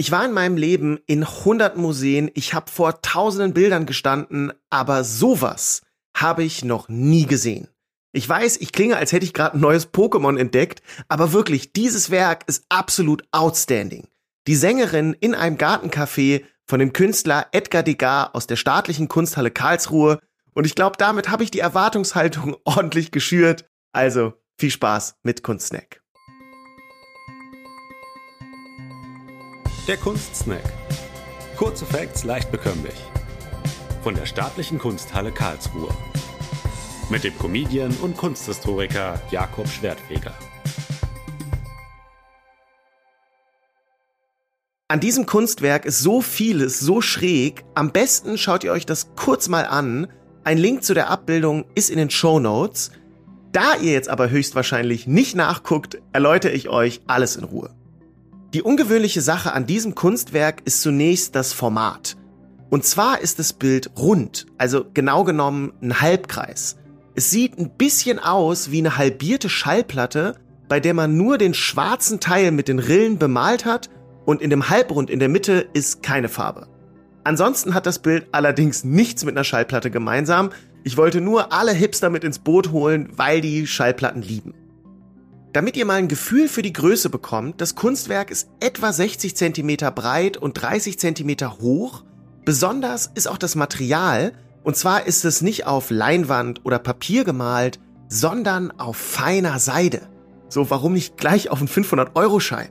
[0.00, 5.02] Ich war in meinem Leben in hunderten Museen, ich habe vor tausenden Bildern gestanden, aber
[5.02, 5.82] sowas
[6.16, 7.66] habe ich noch nie gesehen.
[8.12, 12.12] Ich weiß, ich klinge, als hätte ich gerade ein neues Pokémon entdeckt, aber wirklich, dieses
[12.12, 14.06] Werk ist absolut outstanding.
[14.46, 20.20] Die Sängerin in einem Gartencafé von dem Künstler Edgar Degas aus der staatlichen Kunsthalle Karlsruhe
[20.54, 23.68] und ich glaube, damit habe ich die Erwartungshaltung ordentlich geschürt.
[23.90, 26.02] Also, viel Spaß mit Kunstsnack.
[29.88, 30.70] Der Kunstsnack.
[31.56, 32.92] Kurze Facts leicht bekömmlich.
[34.02, 35.88] Von der Staatlichen Kunsthalle Karlsruhe.
[37.08, 40.34] Mit dem Comedian und Kunsthistoriker Jakob Schwertfeger.
[44.88, 47.64] An diesem Kunstwerk ist so vieles so schräg.
[47.74, 50.08] Am besten schaut ihr euch das kurz mal an.
[50.44, 52.90] Ein Link zu der Abbildung ist in den Show Notes.
[53.52, 57.77] Da ihr jetzt aber höchstwahrscheinlich nicht nachguckt, erläutere ich euch alles in Ruhe.
[58.54, 62.16] Die ungewöhnliche Sache an diesem Kunstwerk ist zunächst das Format.
[62.70, 66.76] Und zwar ist das Bild rund, also genau genommen ein Halbkreis.
[67.14, 72.20] Es sieht ein bisschen aus wie eine halbierte Schallplatte, bei der man nur den schwarzen
[72.20, 73.90] Teil mit den Rillen bemalt hat
[74.24, 76.68] und in dem Halbrund in der Mitte ist keine Farbe.
[77.24, 80.52] Ansonsten hat das Bild allerdings nichts mit einer Schallplatte gemeinsam.
[80.84, 84.54] Ich wollte nur alle Hipster mit ins Boot holen, weil die Schallplatten lieben.
[85.58, 89.92] Damit ihr mal ein Gefühl für die Größe bekommt, das Kunstwerk ist etwa 60 cm
[89.92, 92.04] breit und 30 cm hoch.
[92.44, 97.80] Besonders ist auch das Material, und zwar ist es nicht auf Leinwand oder Papier gemalt,
[98.06, 100.02] sondern auf feiner Seide.
[100.48, 102.68] So, warum nicht gleich auf einen 500-Euro-Schein?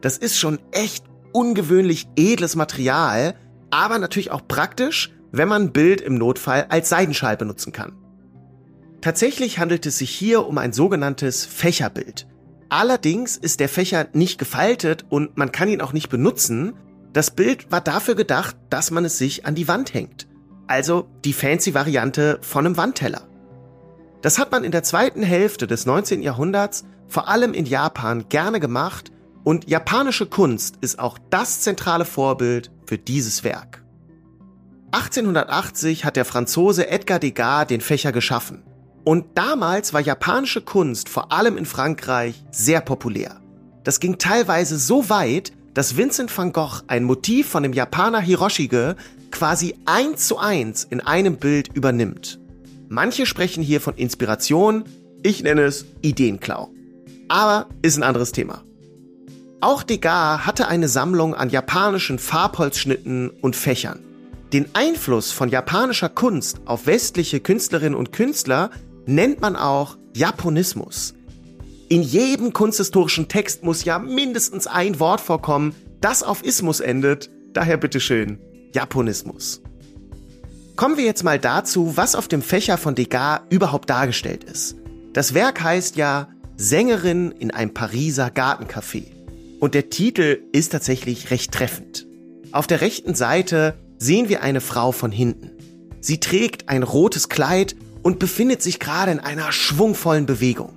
[0.00, 3.34] Das ist schon echt ungewöhnlich edles Material,
[3.68, 7.92] aber natürlich auch praktisch, wenn man ein Bild im Notfall als Seidenschal benutzen kann.
[9.00, 12.26] Tatsächlich handelt es sich hier um ein sogenanntes Fächerbild.
[12.68, 16.74] Allerdings ist der Fächer nicht gefaltet und man kann ihn auch nicht benutzen.
[17.12, 20.28] Das Bild war dafür gedacht, dass man es sich an die Wand hängt.
[20.66, 23.26] Also die fancy Variante von einem Wandteller.
[24.20, 26.22] Das hat man in der zweiten Hälfte des 19.
[26.22, 29.12] Jahrhunderts vor allem in Japan gerne gemacht
[29.44, 33.82] und japanische Kunst ist auch das zentrale Vorbild für dieses Werk.
[34.90, 38.62] 1880 hat der Franzose Edgar Degas den Fächer geschaffen.
[39.04, 43.40] Und damals war japanische Kunst vor allem in Frankreich sehr populär.
[43.84, 48.96] Das ging teilweise so weit, dass Vincent van Gogh ein Motiv von dem Japaner Hiroshige
[49.30, 52.38] quasi eins zu eins in einem Bild übernimmt.
[52.88, 54.84] Manche sprechen hier von Inspiration,
[55.22, 56.70] ich nenne es Ideenklau.
[57.28, 58.62] Aber ist ein anderes Thema.
[59.60, 63.98] Auch Degas hatte eine Sammlung an japanischen Farbholzschnitten und Fächern.
[64.52, 68.70] Den Einfluss von japanischer Kunst auf westliche Künstlerinnen und Künstler
[69.08, 71.14] nennt man auch Japonismus.
[71.88, 77.30] In jedem kunsthistorischen Text muss ja mindestens ein Wort vorkommen, das auf Ismus endet.
[77.54, 78.38] Daher bitteschön,
[78.74, 79.62] Japonismus.
[80.76, 84.76] Kommen wir jetzt mal dazu, was auf dem Fächer von Degas überhaupt dargestellt ist.
[85.14, 89.04] Das Werk heißt ja Sängerin in einem Pariser Gartencafé.
[89.58, 92.06] Und der Titel ist tatsächlich recht treffend.
[92.52, 95.52] Auf der rechten Seite sehen wir eine Frau von hinten.
[96.00, 97.74] Sie trägt ein rotes Kleid
[98.08, 100.72] und befindet sich gerade in einer schwungvollen Bewegung.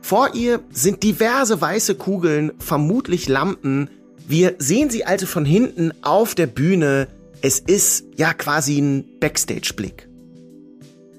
[0.00, 3.90] Vor ihr sind diverse weiße Kugeln, vermutlich Lampen.
[4.26, 7.08] Wir sehen sie also von hinten auf der Bühne.
[7.42, 10.08] Es ist ja quasi ein Backstage-Blick.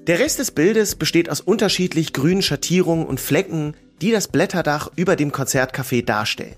[0.08, 5.14] Der Rest des Bildes besteht aus unterschiedlich grünen Schattierungen und Flecken, die das Blätterdach über
[5.14, 6.56] dem Konzertcafé darstellen.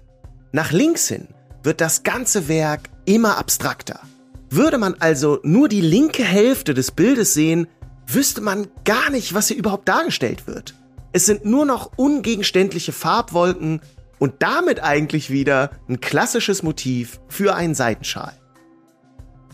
[0.53, 1.29] Nach links hin
[1.63, 4.01] wird das ganze Werk immer abstrakter.
[4.49, 7.67] Würde man also nur die linke Hälfte des Bildes sehen,
[8.15, 10.75] wüsste man gar nicht, was hier überhaupt dargestellt wird.
[11.13, 13.81] Es sind nur noch ungegenständliche Farbwolken
[14.19, 18.33] und damit eigentlich wieder ein klassisches Motiv für einen Seitenschal.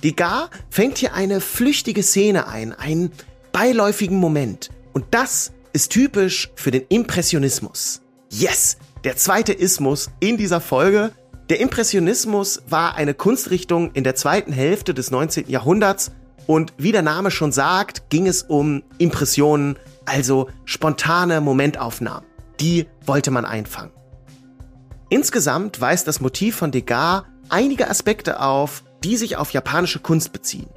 [0.04, 3.10] Degas fängt hier eine flüchtige Szene ein, einen
[3.52, 4.70] beiläufigen Moment.
[4.92, 8.02] Und das ist typisch für den Impressionismus.
[8.30, 11.12] Yes, der zweite Ismus in dieser Folge.
[11.48, 15.48] Der Impressionismus war eine Kunstrichtung in der zweiten Hälfte des 19.
[15.48, 16.10] Jahrhunderts
[16.46, 22.24] und wie der Name schon sagt, ging es um Impressionen, also spontane Momentaufnahmen.
[22.60, 23.92] Die wollte man einfangen.
[25.08, 30.68] Insgesamt weist das Motiv von Degas einige Aspekte auf, die sich auf japanische Kunst beziehen.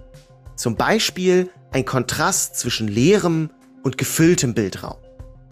[0.56, 3.50] Zum Beispiel ein Kontrast zwischen leerem
[3.84, 4.98] und gefülltem Bildraum.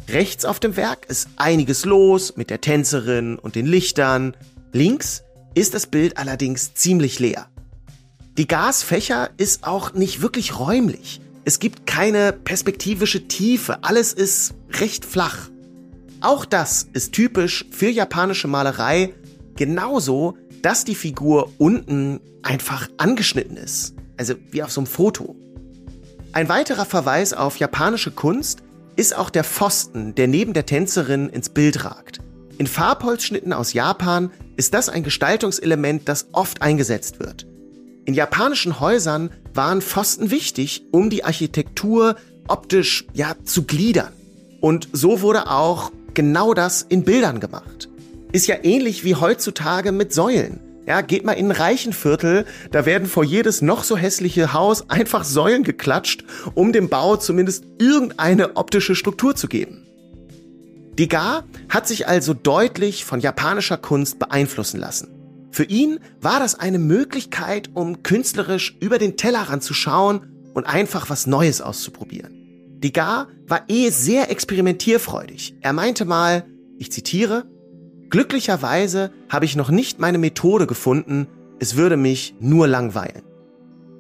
[0.10, 4.36] Rechts auf dem Werk ist einiges los mit der Tänzerin und den Lichtern.
[4.72, 5.24] Links
[5.54, 7.48] ist das Bild allerdings ziemlich leer.
[8.38, 11.22] Die Gasfächer ist auch nicht wirklich räumlich.
[11.44, 13.84] Es gibt keine perspektivische Tiefe.
[13.84, 15.50] Alles ist recht flach.
[16.22, 19.16] Auch das ist typisch für japanische Malerei,
[19.56, 23.95] genauso, dass die Figur unten einfach angeschnitten ist.
[24.18, 25.36] Also wie auf so einem Foto.
[26.31, 28.62] Ein weiterer Verweis auf japanische Kunst
[28.95, 32.19] ist auch der Pfosten, der neben der Tänzerin ins Bild ragt.
[32.60, 37.48] In Farbholzschnitten aus Japan ist das ein Gestaltungselement, das oft eingesetzt wird.
[38.07, 42.15] In japanischen Häusern waren Pfosten wichtig, um die Architektur
[42.48, 44.13] optisch ja zu gliedern.
[44.62, 47.89] Und so wurde auch genau das in Bildern gemacht.
[48.31, 50.62] Ist ja ähnlich wie heutzutage mit Säulen.
[50.86, 55.25] Ja, geht mal in ein Reichenviertel, da werden vor jedes noch so hässliche Haus einfach
[55.25, 56.24] Säulen geklatscht,
[56.56, 59.86] um dem Bau zumindest irgendeine optische Struktur zu geben.
[60.98, 65.17] Degas hat sich also deutlich von japanischer Kunst beeinflussen lassen.
[65.57, 71.09] Für ihn war das eine Möglichkeit, um künstlerisch über den Tellerrand zu schauen und einfach
[71.09, 72.77] was Neues auszuprobieren.
[72.77, 75.56] Degas war eh sehr experimentierfreudig.
[75.62, 76.45] Er meinte mal,
[76.77, 77.45] ich zitiere,
[78.12, 81.25] Glücklicherweise habe ich noch nicht meine Methode gefunden,
[81.57, 83.24] es würde mich nur langweilen.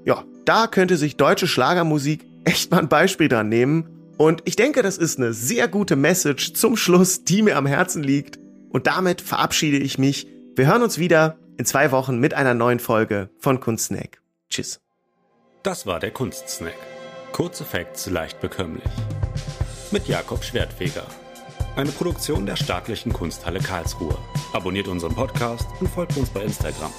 [0.05, 4.13] Ja, da könnte sich deutsche Schlagermusik echt mal ein Beispiel dran nehmen.
[4.17, 8.03] Und ich denke, das ist eine sehr gute Message zum Schluss, die mir am Herzen
[8.03, 8.37] liegt.
[8.69, 10.27] Und damit verabschiede ich mich.
[10.55, 14.21] Wir hören uns wieder in zwei Wochen mit einer neuen Folge von Kunstsnack.
[14.49, 14.79] Tschüss.
[15.63, 16.77] Das war der Kunstsnack.
[17.31, 18.83] Kurze Facts leicht bekömmlich.
[19.91, 21.05] Mit Jakob Schwertfeger.
[21.75, 24.17] Eine Produktion der Staatlichen Kunsthalle Karlsruhe.
[24.53, 26.91] Abonniert unseren Podcast und folgt uns bei Instagram.